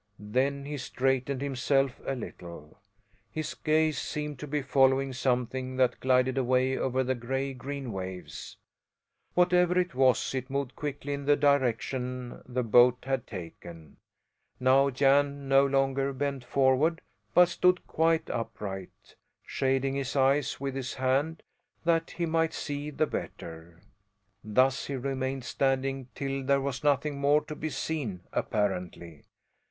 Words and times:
Then 0.17 0.65
he 0.65 0.77
straightened 0.79 1.43
himself 1.43 2.01
a 2.07 2.15
little. 2.15 2.79
His 3.29 3.53
gaze 3.53 3.99
seemed 3.99 4.39
to 4.39 4.47
be 4.47 4.63
following 4.63 5.13
something 5.13 5.75
that 5.75 5.99
glided 5.99 6.39
away 6.39 6.75
over 6.75 7.03
the 7.03 7.13
gray 7.13 7.53
green 7.53 7.91
waves. 7.91 8.57
Whatever 9.35 9.77
it 9.77 9.93
was, 9.93 10.33
it 10.33 10.49
moved 10.49 10.75
quickly 10.75 11.13
in 11.13 11.25
the 11.25 11.35
direction 11.35 12.41
the 12.47 12.63
boat 12.63 12.97
had 13.03 13.27
taken. 13.27 13.97
Now 14.59 14.89
Jan 14.89 15.47
no 15.47 15.67
longer 15.67 16.13
bent 16.13 16.43
forward 16.43 17.01
but 17.35 17.49
stood 17.49 17.85
quite 17.85 18.27
upright, 18.27 19.15
shading 19.45 19.93
his 19.93 20.15
eyes 20.15 20.59
with 20.59 20.73
his 20.73 20.95
hand 20.95 21.43
that 21.85 22.09
he 22.17 22.25
might 22.25 22.55
see 22.55 22.89
the 22.89 23.05
better. 23.05 23.79
Thus 24.43 24.87
he 24.87 24.95
remained 24.95 25.43
standing 25.43 26.07
till 26.15 26.43
there 26.43 26.59
was 26.59 26.83
nothing 26.83 27.19
more 27.19 27.41
to 27.45 27.55
be 27.55 27.69
seen, 27.69 28.21
apparently. 28.33 29.25